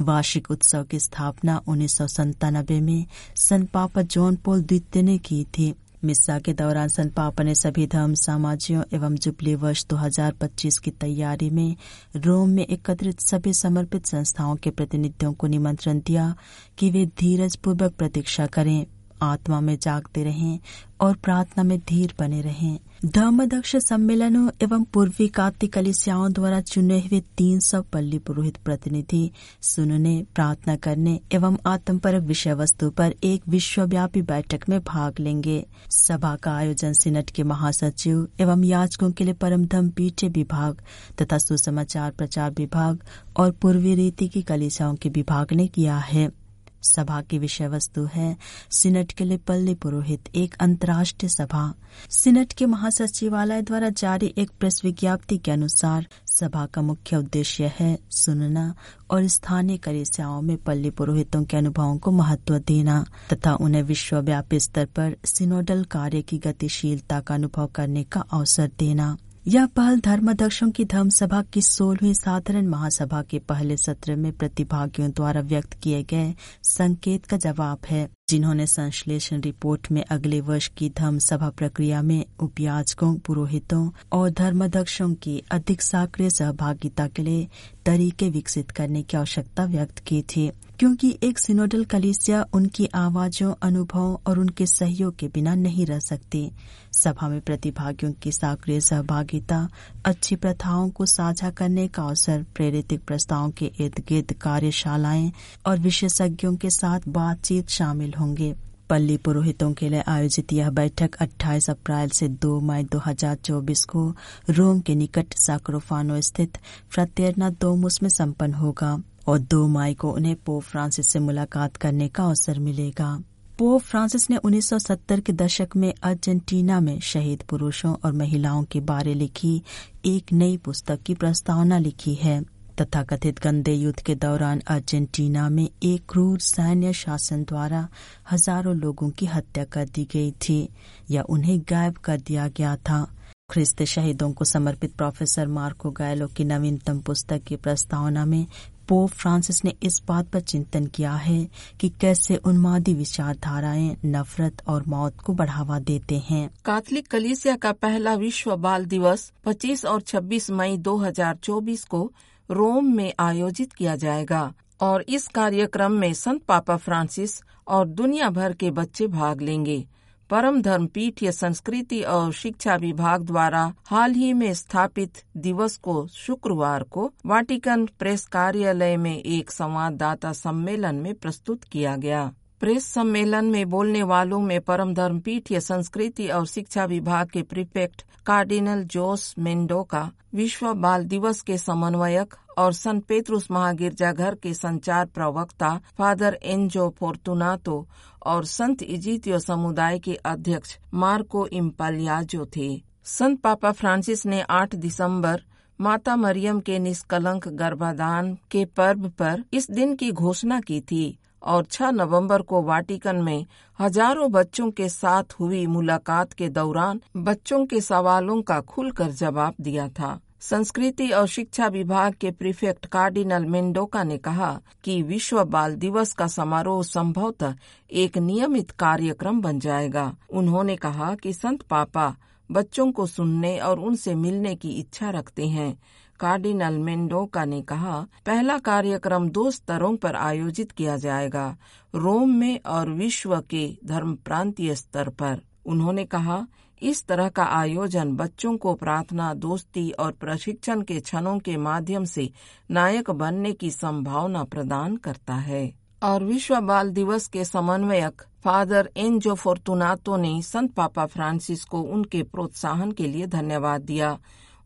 वार्षिक 0.00 0.50
उत्सव 0.50 0.84
की 0.84 0.98
स्थापना 1.00 1.60
उन्नीस 1.68 2.00
में 2.00 3.04
संत 3.36 3.70
पापा 3.70 4.02
जॉन 4.04 4.36
पोल 4.36 4.62
द्वितीय 4.62 5.02
ने 5.02 5.18
की 5.18 5.42
थी। 5.58 5.72
मिस्सा 6.04 6.38
के 6.38 6.52
दौरान 6.52 6.88
संत 6.88 7.14
पापा 7.14 7.44
ने 7.44 7.54
सभी 7.54 7.86
धर्म 7.86 8.14
सामाजियों 8.14 8.82
एवं 8.92 9.14
जुबली 9.14 9.54
वर्ष 9.54 9.84
2025 9.86 10.78
की 10.78 10.90
तैयारी 10.90 11.50
में 11.50 11.76
रोम 12.16 12.48
में 12.48 12.66
एकत्रित 12.66 13.20
सभी 13.20 13.52
समर्पित 13.52 14.06
संस्थाओं 14.06 14.56
के 14.56 14.70
प्रतिनिधियों 14.70 15.32
को 15.32 15.46
निमंत्रण 15.46 16.00
दिया 16.00 16.34
कि 16.78 16.90
वे 16.90 17.06
धीरज 17.06 17.56
पूर्वक 17.56 17.94
प्रतीक्षा 17.94 18.46
करें, 18.46 18.86
आत्मा 19.22 19.60
में 19.60 19.78
जागते 19.78 20.24
रहें 20.24 20.58
और 21.00 21.14
प्रार्थना 21.14 21.64
में 21.64 21.78
धीर 21.78 22.14
बने 22.18 22.40
रहें। 22.40 22.78
धर्मदक्ष 23.04 23.76
सम्मेलनों 23.76 24.50
एवं 24.62 24.84
पूर्वी 24.84 25.28
कार्तिक 25.28 25.72
कलिसियाओं 25.72 26.32
द्वारा 26.32 26.60
चुने 26.60 26.98
हुए 27.00 27.20
300 27.36 27.82
पल्ली 27.82 28.18
पुरोहित 28.18 28.56
प्रतिनिधि, 28.56 29.30
सुनने, 29.62 30.26
प्रार्थना 30.34 30.76
करने 30.76 31.20
एवं 31.32 31.58
आत्मपरक 31.66 32.22
विषय 32.22 32.54
वस्तु 32.54 32.90
पर 32.90 33.14
एक 33.24 33.42
विश्वव्यापी 33.48 34.22
बैठक 34.22 34.68
में 34.68 34.80
भाग 34.80 35.20
लेंगे। 35.20 35.66
सभा 35.90 36.36
का 36.36 36.52
आयोजन 36.52 36.92
सिनट 36.92 37.30
के 37.30 37.42
महासचिव 37.42 38.28
एवं 38.40 38.64
याचकों 38.64 39.10
के 39.10 39.24
लिए 39.24 39.34
परम 39.34 39.64
धम 39.66 39.90
पीठे 39.90 40.28
विभाग 40.28 40.82
तथा 41.22 41.38
सुसमाचार 41.38 42.10
प्रचार 42.10 42.50
विभाग 42.50 43.04
और 43.36 43.50
पूर्वी 43.50 43.94
रीति 43.94 44.28
की 44.28 44.42
कलिसियाओं 44.42 44.94
के 44.94 45.08
विभाग 45.08 45.52
ने 45.52 45.66
किया 45.66 45.98
है। 45.98 46.47
सभा 46.82 47.20
की 47.20 47.38
विषय 47.38 47.68
वस्तु 47.68 48.08
है। 48.14 48.36
सिनेट 48.70 49.12
के 49.12 49.24
लिए 49.24 49.36
पल्ली 49.36 49.74
पुरोहित, 49.74 50.28
एक 50.34 50.54
अंतर्राष्ट्रीय 50.60 51.28
सभा। 51.28 51.74
सिनेट 52.10 52.52
के 52.52 52.66
महासचिवालय 52.66 53.62
द्वारा 53.62 53.88
जारी 53.88 54.34
एक 54.38 54.50
प्रेस 54.60 54.80
विज्ञप्ति 54.84 55.38
के 55.38 55.50
अनुसार, 55.50 56.06
सभा 56.26 56.66
का 56.66 56.82
मुख्य 56.82 57.16
उद्देश्य 57.16 57.72
है 57.78 57.98
सुनना 58.10 58.74
और 59.10 59.26
स्थानीय 59.26 59.76
कलिसियाओं 59.76 60.42
में 60.42 60.56
पल्ली 60.56 60.90
पुरोहितों 60.90 61.44
के 61.44 61.56
अनुभवों 61.56 61.98
को 61.98 62.10
महत्व 62.10 62.58
देना 62.58 63.06
तथा 63.32 63.54
उन्हें 63.54 63.82
विश्वव्यापी 63.82 64.60
स्तर 64.60 64.86
पर 64.86 65.16
सिनोडल 65.24 65.84
कार्य 65.84 66.22
की 66.22 66.38
गतिशीलता 66.38 67.20
का 67.20 67.34
अनुभव 67.34 67.66
करने 67.66 68.04
का 68.04 68.20
अवसर 68.20 68.70
देना। 68.78 69.16
यह 69.48 69.66
पहल 69.66 70.00
धर्माध्यक्षों 70.00 70.70
की 70.70 70.84
धर्म 70.84 71.08
सभा 71.08 71.40
की 71.42 71.60
सोलहवीं 71.62 72.14
साधारण 72.14 72.66
महासभा 72.66 73.22
के 73.22 73.38
पहले 73.38 73.76
सत्र 73.76 74.16
में 74.16 74.32
प्रतिभागियों 74.32 75.10
द्वारा 75.10 75.40
व्यक्त 75.40 75.74
किए 75.74 76.02
गए 76.02 76.34
संकेत 76.62 77.26
का 77.26 77.36
जवाब 77.36 77.86
है, 77.90 78.08
जिन्होंने 78.30 78.66
संश्लेषण 78.66 79.40
रिपोर्ट 79.40 79.90
में 79.92 80.04
अगले 80.10 80.40
वर्ष 80.40 80.68
की 80.68 80.88
धर्म 80.90 81.18
सभा 81.18 81.50
प्रक्रिया 81.50 82.02
में 82.02 82.24
उपयाचकों 82.40 83.14
पुरोहितों 83.16 83.90
और 84.12 84.30
धर्माध्यक्षों 84.30 85.12
की 85.14 85.42
अधिक 85.50 85.82
सक्रिय 85.82 86.30
सहभागिता 86.30 87.06
के 87.08 87.22
लिए 87.22 87.48
तरीके 87.86 88.30
विकसित 88.30 88.70
करने 88.70 89.02
की 89.02 89.16
आवश्यकता 89.16 89.64
व्यक्त 89.64 89.98
की 89.98 90.22
थी। 90.22 90.50
क्योंकि 90.78 91.18
एक 91.22 91.38
सिनोडल 91.38 91.84
कलिसिया 91.84 92.46
उनकी 92.52 92.88
आवाजों, 92.94 93.54
अनुभवों 93.62 94.16
और 94.26 94.38
उनके 94.38 94.66
सहयोग 94.66 95.16
के 95.16 95.28
बिना 95.28 95.54
नहीं 95.54 95.86
रह 95.86 95.98
सकती। 95.98 96.52
सभा 96.92 97.28
में 97.28 97.40
प्रतिभागियों 97.40 98.12
की 98.12 98.32
सक्रिय 98.32 98.80
सहभागिता, 98.80 99.68
अच्छी 100.04 100.36
प्रथाओं 100.36 100.90
को 100.90 101.06
साझा 101.06 101.50
करने 101.50 101.88
का 101.88 102.02
अवसर, 102.02 102.44
प्रेरित 102.54 103.02
प्रस्तावों 103.06 103.50
के 103.50 103.72
इर्द 103.80 104.02
गिर्द 104.08 104.32
कार्यशालाएँ 104.32 105.32
और 105.66 105.78
विशेषज्ञों 105.78 106.56
के 106.56 106.70
साथ 106.70 107.00
बातचीत 107.08 107.68
शामिल 107.68 108.14
होंगे। 108.14 108.54
पल्ली 108.90 109.16
पुरोहितों 109.16 109.72
के 109.72 109.88
लिए 109.88 110.00
आयोजित 110.00 110.52
यह 110.52 110.70
बैठक 110.70 111.14
28 111.20 111.70
अप्रैल 111.70 112.08
से 112.08 112.28
2 112.28 112.60
मई 112.60 112.84
2024 112.84 113.84
को 113.84 114.16
रोम 114.50 114.80
के 114.80 114.94
निकट 114.94 115.34
साक्रोफानो 115.34 116.20
स्थित 116.20 116.58
फ्रतेरना 116.90 117.50
दोमुस 117.50 118.02
में 118.02 118.10
संपन्न 118.10 118.54
होगा। 118.54 119.02
और 119.28 119.38
2 119.38 119.66
मई 119.68 119.94
को 119.94 120.10
उन्हें 120.10 120.34
पोप 120.36 120.62
फ्रांसिस 120.62 121.08
से 121.08 121.18
मुलाकात 121.20 121.76
करने 121.76 122.08
का 122.08 122.24
अवसर 122.24 122.58
मिलेगा। 122.58 123.16
पोप 123.58 123.82
फ्रांसिस 123.82 124.28
ने 124.30 124.36
1970 124.36 125.20
के 125.20 125.32
दशक 125.34 125.76
में 125.76 125.92
अर्जेंटीना 126.02 126.78
में 126.80 126.98
शहीद 127.02 127.42
पुरुषों 127.42 127.94
और 127.94 128.12
महिलाओं 128.12 128.62
के 128.64 128.80
बारे 128.82 129.14
लिखी 129.14 129.62
एक 130.06 130.32
नई 130.32 130.56
पुस्तक 130.56 131.02
की 131.02 131.14
प्रस्तावना 131.14 131.78
लिखी 131.78 132.14
है। 132.14 132.40
तथा 132.80 133.02
कथित 133.02 133.38
गंदे 133.38 133.72
युद्ध 133.74 134.00
के 134.00 134.14
दौरान 134.14 134.60
अर्जेंटीना 134.68 135.48
में 135.48 135.68
एक 135.82 136.02
क्रूर 136.08 136.38
सैन्य 136.40 136.92
शासन 136.92 137.42
द्वारा 137.44 137.86
हज़ारों 138.32 138.76
लोगों 138.76 139.08
की 139.10 139.26
हत्या 139.26 139.64
कर 139.64 139.88
दी 139.88 140.04
गई 140.12 140.30
थी, 140.40 140.68
या 141.10 141.22
उन्हें 141.28 141.58
गायब 141.60 141.96
कर 141.96 142.20
दिया 142.20 142.46
गया 142.48 142.76
था। 142.78 143.06
ख्रिस्त 143.50 143.82
शहीदों 143.84 144.32
को 144.32 144.44
समर्पित 144.44 144.94
प्रोफेसर 144.94 145.46
मार्को 145.48 145.90
गायलो 145.90 146.26
की 146.28 146.44
नवीनतम 146.44 147.00
पुस्तक 147.00 147.42
की 147.42 147.56
प्रस्तावना 147.56 148.24
में 148.24 148.46
पोप 148.88 149.10
फ्रांसिस 149.10 149.64
ने 149.64 149.74
इस 149.82 150.00
बात 150.08 150.28
पर 150.28 150.40
चिंतन 150.40 150.86
किया 150.86 151.12
है 151.12 151.48
कि 151.80 151.88
कैसे 151.88 152.36
उन्मादी 152.36 152.94
विचारधाराएँ 152.94 153.96
नफरत 154.04 154.62
और 154.66 154.84
मौत 154.88 155.20
को 155.20 155.32
बढ़ावा 155.32 155.78
देते 155.78 156.18
हैं। 156.18 156.48
कैथलिक 156.66 157.08
कलीसिया 157.08 157.56
का 157.56 157.72
पहला 157.72 158.14
विश्व 158.14 158.56
बाल 158.56 158.84
दिवस 158.84 159.32
25 159.46 159.84
और 159.86 160.00
26 160.00 160.50
मई 160.50 160.76
2024 160.76 161.84
को 161.84 162.12
रोम 162.50 162.94
में 162.94 163.12
आयोजित 163.18 163.72
किया 163.72 163.96
जाएगा 163.96 164.52
और 164.80 165.04
इस 165.08 165.26
कार्यक्रम 165.28 165.92
में 165.92 166.12
संत 166.14 166.42
पापा 166.42 166.76
फ्रांसिस 166.76 167.40
और 167.68 167.86
दुनिया 167.88 168.30
भर 168.30 168.52
के 168.52 168.70
बच्चे 168.70 169.06
भाग 169.06 169.40
लेंगे। 169.40 169.86
परम 170.30 170.62
धर्म 170.62 170.86
पीठ 170.86 171.22
या 171.22 171.30
संस्कृति 171.30 172.02
और 172.02 172.32
शिक्षा 172.32 172.76
विभाग 172.76 173.22
द्वारा 173.22 173.74
हाल 173.86 174.12
ही 174.12 174.32
में 174.32 174.54
स्थापित 174.54 175.22
दिवस 175.36 175.76
को 175.76 176.06
शुक्रवार 176.06 176.82
को 176.82 177.12
वाटिकन 177.26 177.86
प्रेस 177.86 178.26
कार्यालय 178.26 178.96
में 178.96 179.22
एक 179.22 179.50
संवाददाता 179.50 180.32
सम्मेलन 180.32 180.94
में 180.94 181.14
प्रस्तुत 181.14 181.64
किया 181.64 181.96
गया। 181.96 182.32
प्रेस 182.60 182.84
सम्मेलन 182.84 183.44
में 183.44 183.68
बोलने 183.70 184.02
वालों 184.02 184.40
में 184.40 184.60
परम 184.60 184.94
धर्म 184.94 185.18
पीठीय 185.20 185.60
संस्कृति 185.60 186.28
और 186.28 186.46
शिक्षा 186.46 186.84
विभाग 186.84 187.28
के 187.28 187.42
प्रीफेक्ट 187.42 188.02
कार्डिनल 188.26 188.82
जोस 188.84 189.34
मेंडोका, 189.38 190.10
विश्व 190.34 190.72
बाल 190.74 191.04
दिवस 191.04 191.40
के 191.40 191.58
समन्वयक 191.58 192.34
और 192.58 192.72
सन 192.72 193.00
पेत्रुस 193.00 193.50
महागिरजाघर 193.50 194.34
के 194.34 194.54
संचार 194.54 195.06
प्रवक्ता 195.06 195.80
फादर 195.98 196.38
एंजो 196.42 196.88
फोर्तुनातो 196.98 197.86
और 198.26 198.44
संत 198.44 198.82
इजितियो 198.82 199.38
समुदाय 199.38 199.98
के 199.98 200.14
अध्यक्ष 200.14 200.76
मार्को 200.94 201.46
इम्पालियाजो 201.46 202.46
थे। 202.56 202.82
संत 203.04 203.40
पापा 203.40 203.72
फ्रांसिस 203.72 204.26
ने 204.26 204.42
8 204.50 204.74
दिसंबर 204.74 205.42
माता 205.80 206.16
मरियम 206.16 206.60
के 206.60 206.78
निष्कलंक 206.78 207.48
गर्भाधान 207.48 208.34
के 208.50 208.64
पर्व 208.64 209.08
पर 209.08 209.44
इस 209.52 209.70
दिन 209.70 209.96
की 209.96 210.10
घोषणा 210.12 210.60
की 210.60 210.80
थी। 210.80 211.17
और 211.42 211.64
6 211.64 211.90
नवंबर 211.90 212.42
को 212.42 212.62
वाटिकन 212.62 213.16
में 213.16 213.46
हज़ारों 213.78 214.30
बच्चों 214.32 214.70
के 214.70 214.88
साथ 214.88 215.32
हुई 215.40 215.66
मुलाकात 215.66 216.32
के 216.32 216.48
दौरान 216.48 217.00
बच्चों 217.16 217.66
के 217.66 217.80
सवालों 217.80 218.40
का 218.42 218.60
खुलकर 218.60 219.10
जवाब 219.10 219.54
दिया 219.60 219.88
था। 219.88 220.18
संस्कृति 220.40 221.08
और 221.10 221.26
शिक्षा 221.26 221.66
विभाग 221.66 222.14
के 222.14 222.30
प्रीफेक्ट 222.30 222.86
कार्डिनल 222.86 223.44
मेंडोका 223.44 224.02
ने 224.04 224.18
कहा 224.18 224.60
कि 224.84 225.02
विश्व 225.02 225.44
बाल 225.44 225.74
दिवस 225.74 226.12
का 226.12 226.26
समारोह 226.26 226.82
संभवतः 226.82 227.54
एक 227.90 228.18
नियमित 228.18 228.70
कार्यक्रम 228.70 229.40
बन 229.40 229.58
जाएगा। 229.58 230.12
उन्होंने 230.30 230.76
कहा 230.76 231.14
कि 231.14 231.32
संत 231.32 231.62
पापा 231.62 232.14
बच्चों 232.50 232.90
को 232.92 233.06
सुनने 233.06 233.58
और 233.58 233.80
उनसे 233.80 234.14
मिलने 234.14 234.54
की 234.54 234.70
इच्छा 234.70 235.10
रखते 235.10 235.46
हैं। 235.46 235.78
कार्डिनल 236.20 236.78
मेंडोका 236.78 237.44
ने 237.44 237.62
कहा, 237.62 238.06
पहला 238.26 238.58
कार्यक्रम 238.58 239.28
दो 239.28 239.50
स्तरों 239.50 239.96
पर 239.96 240.16
आयोजित 240.16 240.72
किया 240.72 240.96
जाएगा, 240.96 241.56
रोम 241.94 242.30
में 242.30 242.60
और 242.66 242.90
विश्व 242.90 243.40
के 243.40 243.78
धर्म 243.84 244.14
प्रांतीय 244.14 244.74
स्तर 244.74 245.08
पर। 245.08 245.40
उन्होंने 245.66 246.04
कहा, 246.04 246.46
इस 246.82 247.06
तरह 247.06 247.28
का 247.28 247.44
आयोजन 247.44 248.12
बच्चों 248.12 248.56
को 248.56 248.74
प्रार्थना, 248.74 249.34
दोस्ती 249.34 249.90
और 249.90 250.12
प्रशिक्षण 250.12 250.82
के 250.82 251.00
क्षणों 251.00 251.38
के 251.38 251.56
माध्यम 251.56 252.04
से 252.04 252.30
नायक 252.70 253.10
बनने 253.10 253.52
की 253.52 253.70
संभावना 253.70 254.44
प्रदान 254.44 254.96
करता 254.96 255.34
है। 255.34 255.74
और 256.02 256.24
विश्व 256.24 256.60
बाल 256.60 256.90
दिवस 256.90 257.26
के 257.26 257.44
समन्वयक 257.44 258.22
फादर 258.44 258.90
एनजो 258.96 259.34
फोर्तुनातो 259.34 260.16
ने 260.16 260.42
संत 260.42 260.74
पापा 260.74 261.06
फ्रांसिस 261.06 261.64
को 261.64 261.80
उनके 261.80 262.22
प्रोत्साहन 262.22 262.92
के 262.92 263.06
लिए 263.06 263.26
धन्यवाद 263.26 263.80
दिया। 263.80 264.18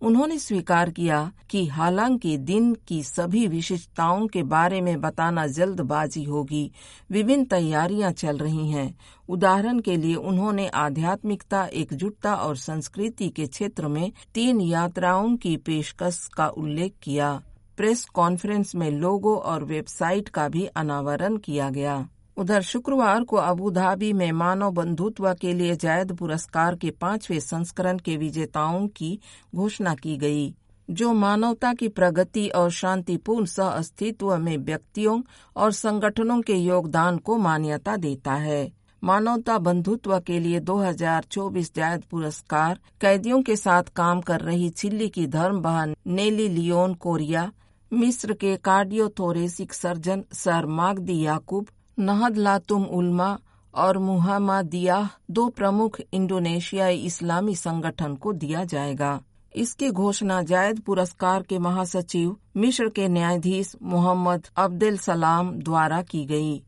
उन्होंने 0.02 0.38
स्वीकार 0.38 0.90
किया 0.90 1.32
कि 1.50 1.66
हालाँकि 1.66 2.38
दिन 2.38 2.76
की 2.88 3.02
सभी 3.02 3.46
विशिष्टताओं 3.46 4.26
के 4.26 4.42
बारे 4.42 4.80
में 4.80 5.00
बताना 5.00 5.46
जल्दबाजी 5.46 6.24
होगी। 6.24 6.72
विभिन्न 7.10 7.44
तैयारियाँ 7.44 8.12
चल 8.12 8.38
रही 8.38 8.70
हैं। 8.70 8.98
उदाहरण 9.28 9.80
के 9.80 9.96
लिए 9.96 10.14
उन्होंने 10.14 10.68
आध्यात्मिकता, 10.68 11.64
एकजुटता 11.64 12.34
और 12.34 12.56
संस्कृति 12.56 13.28
के 13.28 13.46
क्षेत्र 13.46 13.88
में 13.88 14.12
तीन 14.34 14.60
यात्राओं 14.60 15.36
की 15.36 15.56
पेशकश 15.56 16.28
का 16.36 16.48
उल्लेख 16.48 16.94
किया। 17.02 17.42
प्रेस 17.76 18.04
कॉन्फ्रेंस 18.04 18.74
में 18.74 18.90
लोगो 18.90 19.36
और 19.36 19.64
वेबसाइट 19.64 20.28
का 20.28 20.48
भी 20.48 20.66
अनावरण 20.66 21.36
किया 21.36 21.70
गया। 21.70 22.08
उधर 22.36 22.62
शुक्रवार 22.62 23.24
को 23.24 23.36
अबू 23.36 23.70
धाबी 23.70 24.12
में 24.12 24.30
मानव 24.32 24.70
बंधुत्व 24.70 25.32
के 25.34 25.52
लिए 25.52 25.76
जायद 25.76 26.12
पुरस्कार 26.12 26.76
के 26.76 26.90
पाँचवें 26.90 27.40
संस्करण 27.40 27.98
के 27.98 28.16
विजेताओं 28.16 28.86
की 28.88 29.18
घोषणा 29.54 29.94
की 29.94 30.16
गई, 30.16 30.54
जो 30.90 31.12
मानवता 31.12 31.72
की 31.74 31.88
प्रगति 31.88 32.48
और 32.48 32.70
शांतिपूर्ण 32.70 33.44
सह 33.44 33.64
अस्तित्व 33.64 34.36
में 34.36 34.56
व्यक्तियों 34.56 35.20
और 35.56 35.72
संगठनों 35.72 36.40
के 36.40 36.54
योगदान 36.54 37.18
को 37.18 37.36
मान्यता 37.36 37.96
देता 37.96 38.34
है। 38.34 38.70
मानवता 39.02 39.58
बंधुत्व 39.58 40.18
के 40.18 40.38
लिए 40.38 40.60
2024 40.60 41.74
जायद 41.76 42.02
पुरस्कार, 42.02 42.78
कैदियों 43.00 43.42
के 43.42 43.56
साथ 43.56 43.82
काम 43.96 44.20
कर 44.20 44.40
रही 44.40 44.68
चिल्ली 44.70 45.08
की 45.08 45.26
धर्म 45.26 45.60
बहन 45.60 45.94
नेली 46.06 46.48
लियोन 46.48 46.94
कोरिया, 46.94 47.50
मिस्र 47.92 48.32
के 48.32 48.56
cardiothoracic 48.56 49.72
surgeon 49.74 50.24
sir 50.32 50.66
Magdi 50.66 51.20
Yacoub 51.20 51.66
Nahdlatul 52.36 52.84
Ulama 52.84 53.38
और 53.74 53.98
मुहम्मदिया 53.98 55.08
दो 55.30 55.48
प्रमुख 55.48 56.00
इंडोनेशियाई 56.12 56.96
इस्लामी 56.96 57.54
संगठन 57.54 58.14
को 58.14 58.32
दिया 58.32 58.64
जाएगा। 58.64 59.20
इसकी 59.56 59.90
घोषणा 59.90 60.42
जायद 60.42 60.80
पुरस्कार 60.80 61.42
के 61.42 61.58
महासचिव, 61.58 62.36
मिस्र 62.56 62.88
के 62.88 63.08
न्यायाधीश 63.08 63.76
मोहम्मद 63.82 64.46
अब्दुल 64.56 64.96
सलाम 64.98 65.52
द्वारा 65.52 66.02
की 66.02 66.24
गई। 66.24 66.62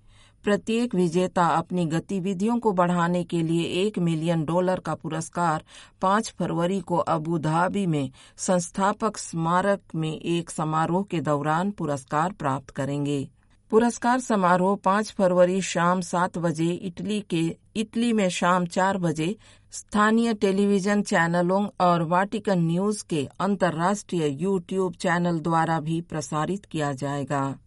प्रत्येक 0.45 0.95
विजेता 0.95 1.47
अपनी 1.47 1.85
गतिविधियों 1.87 2.59
को 2.59 2.73
बढ़ाने 2.73 3.25
के 3.25 3.43
लिए 3.43 3.65
एक 3.83 3.99
मिलियन 3.99 4.45
डॉलर 4.45 4.81
का 4.81 4.95
पुरस्कार 4.95 5.63
5 6.01 6.33
फरवरी 6.39 6.81
को 6.81 6.97
अबू 6.97 7.39
धाबी 7.39 7.87
में 7.87 8.11
संस्थापक 8.37 9.17
स्मारक 9.17 9.81
में 9.95 10.21
एक 10.21 10.51
समारोह 10.51 11.03
के 11.03 11.21
दौरान 11.21 11.71
पुरस्कार 11.71 12.33
प्राप्त 12.33 12.71
करेंगे। 12.71 13.29
पुरस्कार 13.71 14.21
समारोह 14.21 14.77
5 14.77 15.11
फरवरी 15.13 15.63
शाम 15.63 16.01
सात 16.01 16.39
बजे 16.39 16.71
इटली 16.71 17.21
के 17.21 17.57
इटली 17.77 18.13
में 18.13 18.29
शाम 18.29 18.67
चार 18.67 18.99
बजे 18.99 19.37
स्थानीय 19.73 20.35
टेलीविज़न 20.35 21.03
चैनलों 21.03 21.67
और 21.81 22.03
वाटिकन 22.03 22.59
न्यूज़ 22.59 23.05
के 23.11 23.29
अंतर्राष्ट्रीय 23.41 24.27
यूट्यूब 24.43 24.95
चैनल 24.95 25.39
द्वारा 25.41 25.81
भी 25.81 26.01
प्रसारित 26.01 26.65
किया 26.65 26.93
जाएगा। 26.93 27.59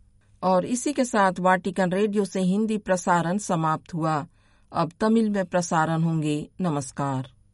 और 0.44 0.66
इसी 0.66 0.94
के 0.94 1.06
साथ 1.06 1.40
वाटिकन 1.40 1.92
रेडियो 1.92 2.26
से 2.26 2.42
हिंदी 2.42 2.78
प्रसारण 2.78 3.38
समाप्त 3.38 3.94
हुआ। 3.94 4.26
अब 4.72 4.92
तमिल 5.00 5.30
में 5.30 5.46
प्रसारण 5.46 6.04
होंगे। 6.04 6.50
नमस्कार। 6.62 7.37